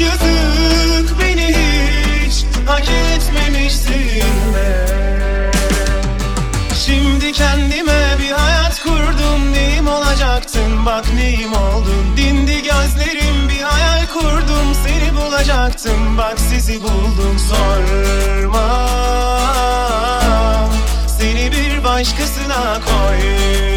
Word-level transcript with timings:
yazık 0.00 1.20
beni 1.20 1.46
hiç 1.46 2.44
hak 2.66 2.88
etmemişsin 2.90 4.54
be. 4.54 4.98
Şimdi 6.86 7.32
kendime 7.32 8.16
bir 8.18 8.30
hayat 8.30 8.82
kurdum 8.82 9.52
neyim 9.52 9.88
olacaktın? 9.88 10.86
Bak 10.86 11.04
neyim 11.14 11.52
oldun? 11.52 12.16
Dindi 12.16 12.62
gözlerim 12.62 13.48
bir 13.48 13.62
hayal 13.62 14.06
kurdum 14.06 14.74
seni 14.86 15.16
bulacaktım. 15.16 16.18
Bak 16.18 16.38
sizi 16.40 16.82
buldum 16.82 17.38
sorma. 17.38 18.88
Seni 21.18 21.52
bir 21.52 21.84
başkasına 21.84 22.80
koy 22.84 23.67